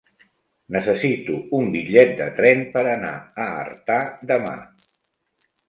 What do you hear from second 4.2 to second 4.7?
demà.